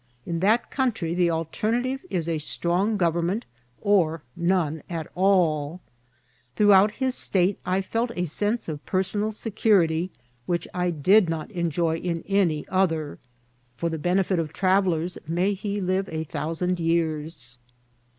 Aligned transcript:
In 0.25 0.39
that 0.39 0.71
country 0.71 1.13
the 1.13 1.29
alternative 1.29 2.03
is 2.09 2.27
a 2.27 2.39
strong 2.39 2.97
government 2.97 3.45
or 3.81 4.23
none 4.35 4.81
at 4.89 5.05
alL 5.15 5.79
Throughout 6.55 6.93
his 6.93 7.13
state 7.13 7.59
I 7.67 7.83
felt 7.83 8.09
a 8.15 8.25
sense 8.25 8.67
of 8.67 8.83
personal 8.83 9.31
security, 9.31 10.09
which 10.47 10.67
I 10.73 10.89
did 10.89 11.29
not 11.29 11.51
enjoy 11.51 11.97
in 11.97 12.23
any 12.27 12.67
other. 12.67 13.19
For 13.75 13.89
the 13.89 13.99
benefit 13.99 14.39
of 14.39 14.51
travellers, 14.51 15.19
may 15.27 15.53
he 15.53 15.79
live 15.79 16.09
a 16.11 16.23
thousand 16.23 16.79
years 16.79 17.59